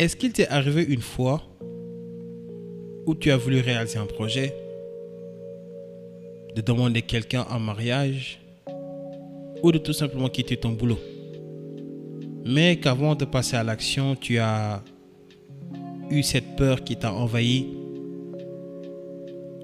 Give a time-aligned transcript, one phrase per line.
[0.00, 1.42] est-ce qu'il t'est arrivé une fois
[3.04, 4.56] où tu as voulu réaliser un projet,
[6.56, 8.40] de demander quelqu'un en mariage
[9.62, 10.98] ou de tout simplement quitter ton boulot?
[12.46, 14.82] Mais qu'avant de passer à l'action, tu as
[16.10, 17.66] eu cette peur qui t'a envahi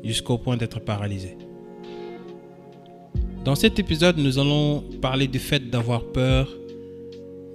[0.04, 1.38] jusqu'au point d'être paralysé.
[3.42, 6.46] Dans cet épisode, nous allons parler du fait d'avoir peur,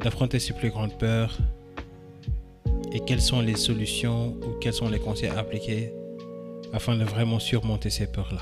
[0.01, 1.37] d'affronter ses plus grandes peurs
[2.91, 5.93] et quelles sont les solutions ou quels sont les conseils à appliquer
[6.73, 8.41] afin de vraiment surmonter ces peurs-là?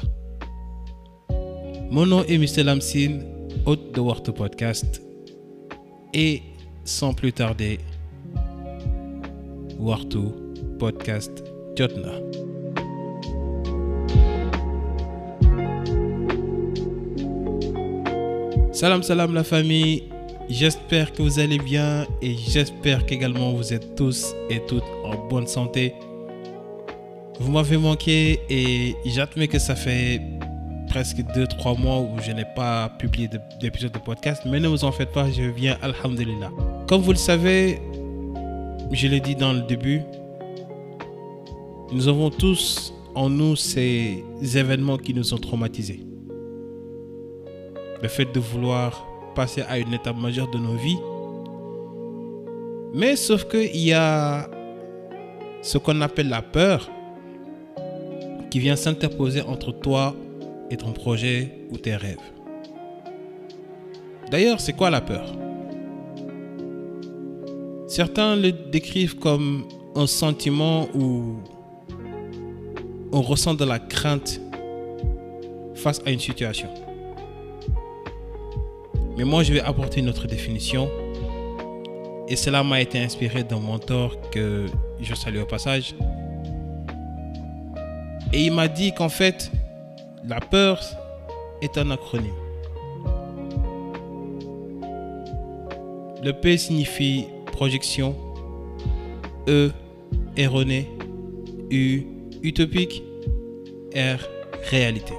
[1.91, 2.63] Mon nom est Mr.
[2.63, 3.19] Lamsin,
[3.65, 5.01] hôte de War Podcast
[6.13, 6.41] et
[6.83, 7.79] sans plus tarder,
[9.79, 10.29] Wartu
[10.77, 11.43] Podcast
[11.75, 12.13] Jotna.
[18.71, 20.03] Salam salam la famille,
[20.49, 25.47] j'espère que vous allez bien et j'espère qu'également vous êtes tous et toutes en bonne
[25.47, 25.93] santé.
[27.39, 30.21] Vous m'avez manqué et j'admets que ça fait
[30.89, 33.29] presque 2-3 mois où je n'ai pas publié
[33.61, 36.51] d'épisode de podcast, mais ne vous en faites pas, je viens, alhamdulillah.
[36.87, 37.79] Comme vous le savez,
[38.91, 40.01] je l'ai dit dans le début,
[41.91, 44.23] nous avons tous en nous ces
[44.55, 46.01] événements qui nous ont traumatisés.
[48.01, 50.99] Le fait de vouloir passer à une étape majeure de nos vies.
[52.93, 54.49] Mais sauf qu'il y a
[55.61, 56.89] ce qu'on appelle la peur
[58.49, 60.15] qui vient s'interposer entre toi
[60.71, 62.17] et ton projet ou tes rêves.
[64.31, 65.25] D'ailleurs, c'est quoi la peur?
[67.87, 71.37] Certains le décrivent comme un sentiment où
[73.11, 74.39] on ressent de la crainte
[75.73, 76.69] face à une situation.
[79.19, 80.89] Mais moi, je vais apporter une autre définition.
[82.29, 84.65] Et cela m'a été inspiré d'un mentor que
[85.01, 85.93] je salue au passage.
[88.31, 89.51] Et il m'a dit qu'en fait,
[90.25, 90.79] la peur
[91.61, 92.31] est un acronyme.
[96.23, 98.15] Le P signifie projection,
[99.49, 99.69] E,
[100.37, 100.87] erroné,
[101.69, 102.03] U,
[102.41, 103.03] utopique,
[103.93, 104.19] R,
[104.69, 105.13] réalité.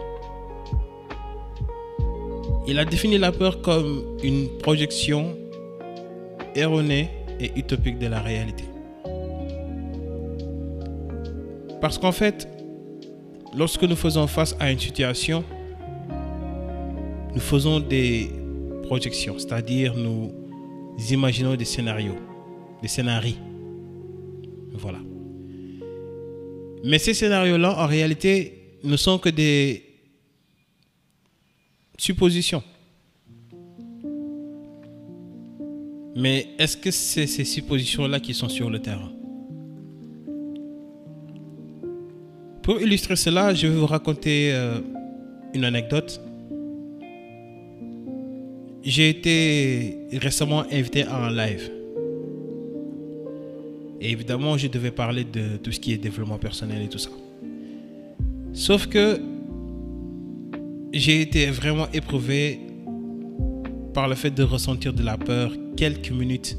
[2.71, 5.37] Il a défini la peur comme une projection
[6.55, 7.09] erronée
[7.41, 8.63] et utopique de la réalité.
[11.81, 12.47] Parce qu'en fait,
[13.57, 15.43] lorsque nous faisons face à une situation,
[17.35, 18.31] nous faisons des
[18.85, 20.31] projections, c'est-à-dire nous
[21.11, 22.19] imaginons des scénarios,
[22.83, 23.35] des scénarios.
[24.75, 25.01] Voilà.
[26.85, 29.90] Mais ces scénarios-là, en réalité, ne sont que des
[32.01, 32.63] suppositions.
[36.17, 39.13] Mais est-ce que c'est ces suppositions-là qui sont sur le terrain?
[42.63, 44.81] Pour illustrer cela, je vais vous raconter euh,
[45.55, 46.21] une anecdote.
[48.83, 51.71] J'ai été récemment invité à un live.
[54.01, 57.11] Et évidemment, je devais parler de tout ce qui est développement personnel et tout ça.
[58.53, 59.21] Sauf que
[60.93, 62.61] j'ai été vraiment éprouvé
[63.95, 66.57] par le fait de ressentir de la peur quelques minutes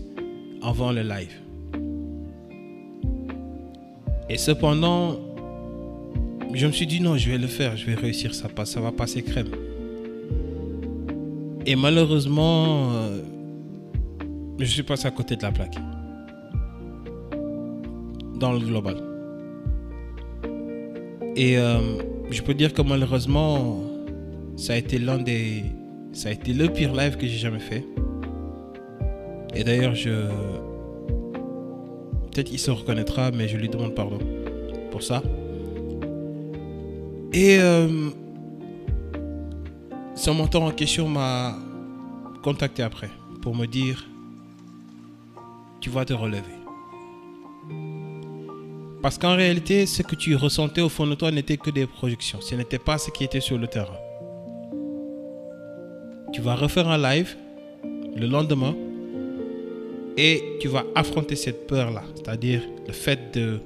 [0.61, 1.33] avant le live.
[4.29, 5.19] Et cependant,
[6.53, 8.91] je me suis dit non, je vais le faire, je vais réussir, ça, ça va
[8.91, 9.49] passer crème.
[11.65, 13.21] Et malheureusement, euh,
[14.59, 15.75] je suis passé à côté de la plaque.
[18.39, 18.97] Dans le global.
[21.35, 21.79] Et euh,
[22.31, 23.90] je peux dire que malheureusement,
[24.61, 25.63] ça a été l'un des.
[26.13, 27.83] Ça a été le pire live que j'ai jamais fait.
[29.55, 30.27] Et d'ailleurs, je.
[32.29, 34.19] Peut-être qu'il se reconnaîtra, mais je lui demande pardon
[34.91, 35.23] pour ça.
[37.33, 38.11] Et euh,
[40.15, 41.57] son mentor en question m'a
[42.43, 43.09] contacté après
[43.41, 44.07] pour me dire
[45.79, 46.55] tu vas te relever.
[49.01, 52.39] Parce qu'en réalité, ce que tu ressentais au fond de toi n'était que des projections.
[52.41, 53.97] Ce n'était pas ce qui était sur le terrain.
[56.33, 57.35] Tu vas refaire un live
[58.15, 58.75] le lendemain
[60.17, 62.03] et tu vas affronter cette peur-là.
[62.15, 63.59] C'est-à-dire le fait de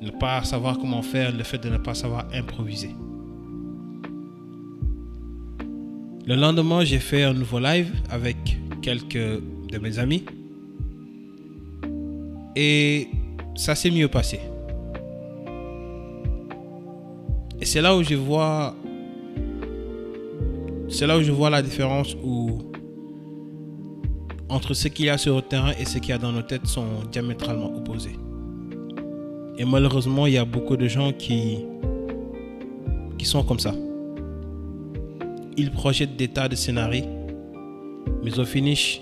[0.00, 2.90] ne pas savoir comment faire, le fait de ne pas savoir improviser.
[6.26, 8.36] Le lendemain, j'ai fait un nouveau live avec
[8.82, 10.24] quelques de mes amis.
[12.54, 13.08] Et
[13.56, 14.40] ça s'est mieux passé.
[17.60, 18.74] Et c'est là où je vois
[20.90, 22.58] c'est là où je vois la différence où
[24.48, 26.42] entre ce qu'il y a sur le terrain et ce qu'il y a dans nos
[26.42, 28.16] têtes sont diamétralement opposés.
[29.56, 31.64] Et malheureusement, il y a beaucoup de gens qui,
[33.22, 33.74] sont comme ça.
[35.56, 37.04] Ils projettent des tas de scénarios,
[38.24, 39.00] mais au finish,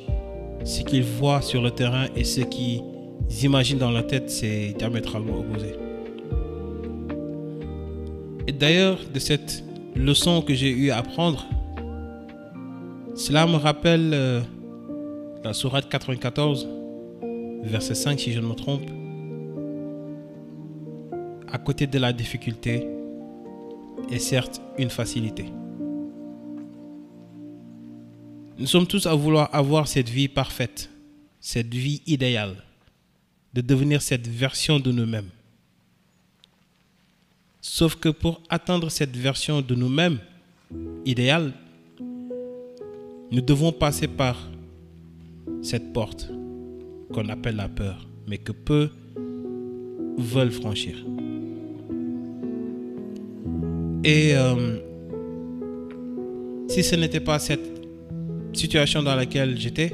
[0.64, 2.82] ce qu'ils voient sur le terrain et ce qu'ils
[3.42, 5.74] imaginent dans la tête, c'est diamétralement opposé.
[8.46, 9.64] Et d'ailleurs, de cette
[9.94, 11.46] leçon que j'ai eu à apprendre,
[13.18, 14.40] cela me rappelle euh,
[15.42, 16.68] la sourate 94,
[17.64, 18.88] verset 5 si je ne me trompe.
[21.50, 22.86] À côté de la difficulté
[24.08, 25.46] est certes une facilité.
[28.56, 30.88] Nous sommes tous à vouloir avoir cette vie parfaite,
[31.40, 32.54] cette vie idéale,
[33.52, 35.30] de devenir cette version de nous-mêmes.
[37.60, 40.20] Sauf que pour atteindre cette version de nous-mêmes
[41.04, 41.52] idéale,
[43.30, 44.50] nous devons passer par
[45.62, 46.30] cette porte
[47.12, 48.90] qu'on appelle la peur, mais que peu
[50.18, 51.04] veulent franchir.
[54.04, 54.78] Et euh,
[56.68, 57.68] si ce n'était pas cette
[58.52, 59.92] situation dans laquelle j'étais,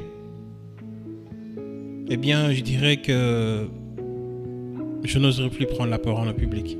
[2.07, 3.67] eh bien, je dirais que
[5.03, 6.77] je n'oserais plus prendre la parole en public.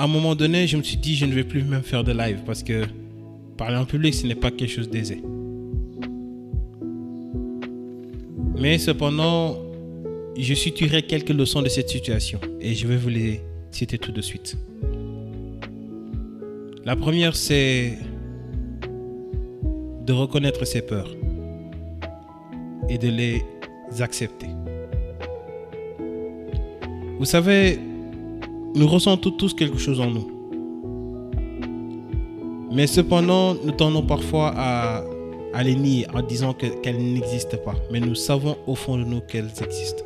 [0.00, 2.12] À un moment donné, je me suis dit, je ne vais plus même faire de
[2.12, 2.86] live parce que
[3.58, 5.22] parler en public, ce n'est pas quelque chose d'aisé.
[8.56, 9.58] Mais cependant,
[10.38, 13.42] je suis tiré quelques leçons de cette situation et je vais vous les
[13.72, 14.56] citer tout de suite.
[16.86, 17.98] La première, c'est
[20.06, 21.14] de reconnaître ses peurs
[22.88, 23.42] et de les
[23.98, 24.46] accepter.
[27.18, 27.78] Vous savez,
[28.74, 30.30] nous ressentons tous quelque chose en nous.
[32.72, 35.04] Mais cependant, nous tendons parfois à,
[35.64, 37.74] les nier en disant qu'elles n'existent pas.
[37.90, 40.04] Mais nous savons au fond de nous qu'elles existent.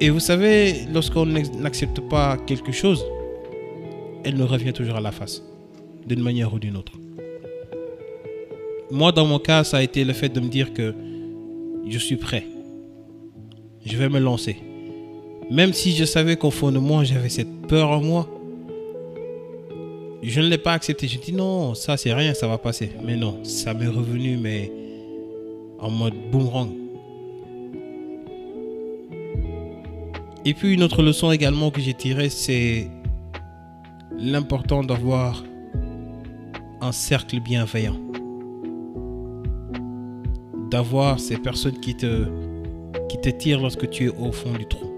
[0.00, 3.06] Et vous savez, lorsqu'on n'accepte pas quelque chose,
[4.24, 5.42] elle nous revient toujours à la face,
[6.06, 6.92] d'une manière ou d'une autre.
[8.90, 10.92] Moi, dans mon cas, ça a été le fait de me dire que
[11.86, 12.44] je suis prêt.
[13.86, 14.56] Je vais me lancer.
[15.52, 18.26] Même si je savais qu'au fond de moi, j'avais cette peur en moi,
[20.22, 21.06] je ne l'ai pas accepté.
[21.06, 22.92] Je dis non, ça c'est rien, ça va passer.
[23.04, 24.72] Mais non, ça m'est revenu, mais
[25.78, 26.70] en mode boomerang.
[30.46, 32.88] Et puis une autre leçon également que j'ai tirée, c'est
[34.16, 35.44] l'important d'avoir
[36.80, 38.00] un cercle bienveillant.
[40.70, 42.26] D'avoir ces personnes qui te,
[43.10, 44.91] qui te tirent lorsque tu es au fond du trou.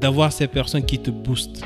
[0.00, 1.64] D'avoir ces personnes qui te boostent.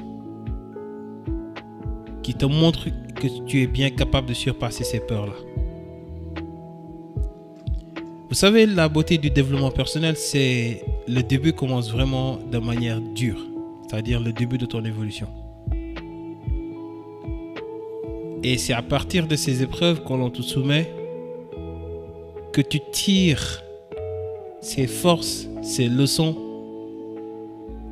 [2.23, 5.35] Qui te montrent que tu es bien capable de surpasser ces peurs-là.
[8.29, 13.39] Vous savez, la beauté du développement personnel, c'est le début commence vraiment de manière dure
[13.95, 15.29] c'est-à-dire le début de ton évolution.
[18.43, 20.93] Et c'est à partir de ces épreuves qu'on te soumet
[22.53, 23.63] que tu tires
[24.61, 26.37] ces forces, ces leçons,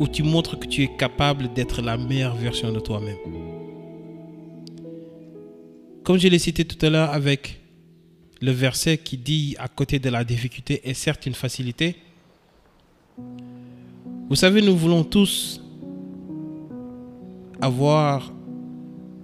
[0.03, 3.17] où tu montres que tu es capable d'être la meilleure version de toi-même.
[6.03, 7.61] Comme je l'ai cité tout à l'heure avec
[8.41, 11.95] le verset qui dit à côté de la difficulté est certes une facilité,
[14.29, 15.61] vous savez, nous voulons tous
[17.61, 18.33] avoir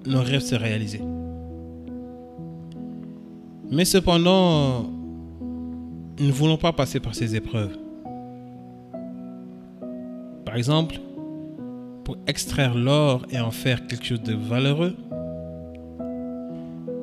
[0.06, 1.00] nos rêves se réaliser.
[3.68, 4.84] Mais cependant,
[6.20, 7.76] nous ne voulons pas passer par ces épreuves.
[10.48, 10.98] Par exemple,
[12.04, 14.94] pour extraire l'or et en faire quelque chose de valeureux,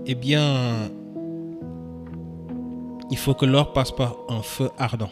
[0.07, 0.89] eh bien,
[3.11, 5.11] il faut que l'or passe par un feu ardent.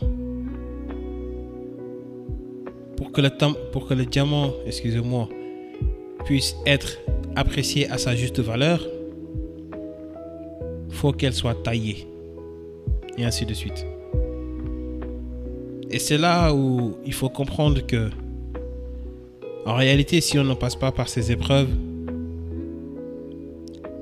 [2.97, 3.21] Pour que
[3.93, 5.29] le, diamant, excusez-moi,
[6.25, 6.97] puisse être
[7.35, 8.83] appréciée à sa juste valeur,
[10.89, 12.07] faut qu'elle soit taillée.
[13.15, 13.85] Et ainsi de suite.
[15.93, 18.09] Et c'est là où il faut comprendre que,
[19.65, 21.69] en réalité, si on ne passe pas par ces épreuves,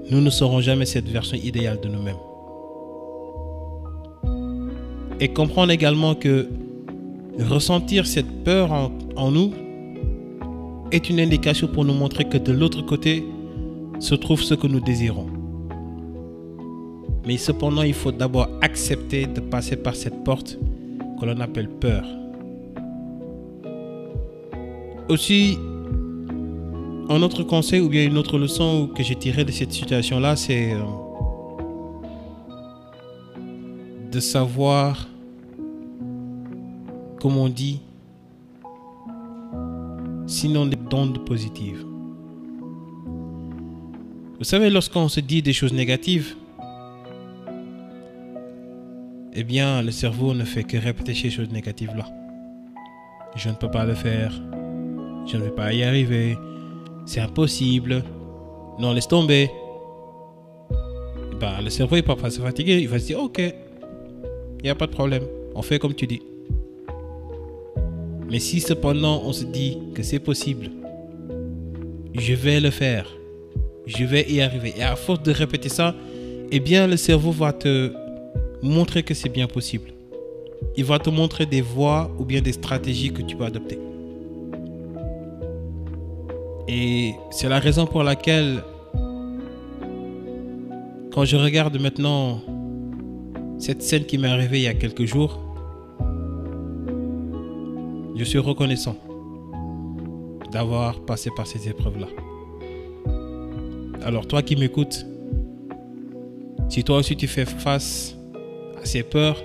[0.09, 2.15] nous ne serons jamais cette version idéale de nous-mêmes.
[5.19, 6.49] Et comprendre également que
[7.39, 9.53] ressentir cette peur en nous
[10.91, 13.23] est une indication pour nous montrer que de l'autre côté
[13.99, 15.27] se trouve ce que nous désirons.
[17.25, 20.57] Mais cependant, il faut d'abord accepter de passer par cette porte
[21.19, 22.03] que l'on appelle peur.
[25.11, 25.59] Aussi,
[27.09, 30.71] un autre conseil ou bien une autre leçon que j'ai tiré de cette situation-là, c'est
[30.71, 30.83] euh,
[34.09, 35.09] de savoir,
[37.19, 37.81] comme on dit,
[40.27, 41.85] sinon des ondes positives.
[44.37, 46.37] Vous savez, lorsqu'on se dit des choses négatives,
[49.33, 52.05] eh bien, le cerveau ne fait que répéter ces choses négatives-là.
[53.35, 54.41] Je ne peux pas le faire.
[55.25, 56.37] Je ne vais pas y arriver.
[57.05, 58.03] C'est impossible.
[58.79, 59.49] Non, laisse tomber.
[61.39, 62.79] Bah, le cerveau est pas se fatiguer.
[62.79, 65.23] Il va se dire, ok, il n'y a pas de problème.
[65.55, 66.21] On fait comme tu dis.
[68.29, 70.69] Mais si cependant on se dit que c'est possible,
[72.13, 73.11] je vais le faire,
[73.85, 74.73] je vais y arriver.
[74.77, 75.95] Et à force de répéter ça,
[76.51, 77.91] eh bien le cerveau va te
[78.61, 79.91] montrer que c'est bien possible.
[80.77, 83.77] Il va te montrer des voies ou bien des stratégies que tu peux adopter.
[86.73, 88.63] Et c'est la raison pour laquelle,
[91.11, 92.39] quand je regarde maintenant
[93.59, 95.41] cette scène qui m'est arrivée il y a quelques jours,
[98.15, 98.95] je suis reconnaissant
[100.53, 102.07] d'avoir passé par ces épreuves-là.
[104.05, 105.05] Alors toi qui m'écoutes,
[106.69, 108.15] si toi aussi tu fais face
[108.81, 109.43] à ces peurs,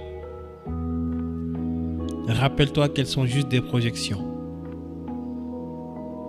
[2.29, 4.23] rappelle-toi qu'elles sont juste des projections.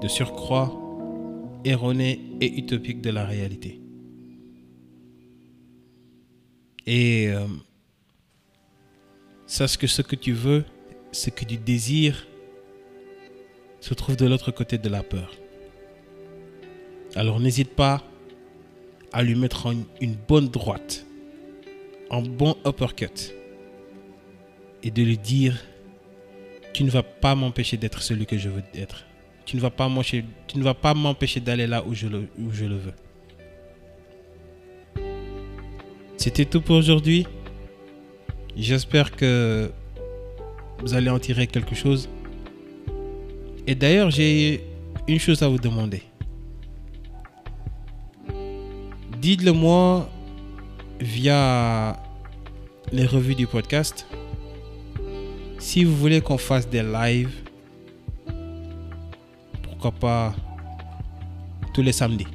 [0.01, 0.71] De surcroît,
[1.63, 3.79] erronées et utopiques de la réalité.
[6.85, 7.45] Et euh,
[9.45, 10.63] sache que ce que tu veux,
[11.11, 12.27] ce que tu désires,
[13.79, 15.31] se trouve de l'autre côté de la peur.
[17.15, 18.03] Alors n'hésite pas
[19.13, 21.05] à lui mettre une bonne droite,
[22.11, 23.33] un bon uppercut,
[24.83, 25.57] et de lui dire,
[26.73, 29.05] tu ne vas pas m'empêcher d'être celui que je veux être.
[29.47, 32.93] Tu ne vas pas m'empêcher d'aller là où je, le, où je le veux.
[36.17, 37.25] C'était tout pour aujourd'hui.
[38.57, 39.71] J'espère que
[40.79, 42.09] vous allez en tirer quelque chose.
[43.65, 44.65] Et d'ailleurs, j'ai
[45.07, 46.03] une chose à vous demander.
[49.21, 50.09] Dites-le moi
[50.99, 51.97] via
[52.91, 54.07] les revues du podcast.
[55.57, 57.46] Si vous voulez qu'on fasse des lives,
[59.79, 60.35] pourquoi pas
[61.73, 62.27] tous les samedis.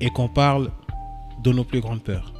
[0.00, 0.72] Et qu'on parle
[1.44, 2.32] de nos plus grandes peurs.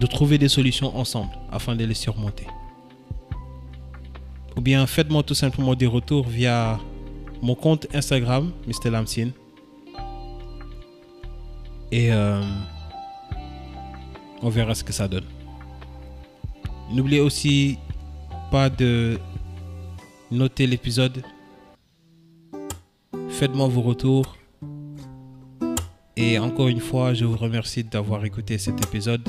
[0.00, 2.46] De trouver des solutions ensemble afin de les surmonter.
[4.56, 6.78] Ou bien faites-moi tout simplement des retours via
[7.40, 8.90] mon compte Instagram, Mr.
[8.90, 9.28] Lamsin.
[11.92, 12.42] Et euh,
[14.42, 15.26] on verra ce que ça donne.
[16.90, 17.78] N'oubliez aussi
[18.50, 19.18] pas de
[20.30, 21.22] noter l'épisode.
[23.38, 24.34] Faites-moi vos retours.
[26.16, 29.28] Et encore une fois, je vous remercie d'avoir écouté cet épisode.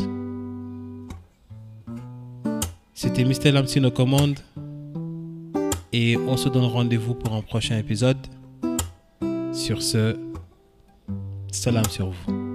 [2.94, 3.52] C'était Mr.
[3.52, 4.40] Lamsin aux commandes.
[5.92, 8.26] Et on se donne rendez-vous pour un prochain épisode.
[9.52, 10.18] Sur ce,
[11.52, 12.47] salam sur vous.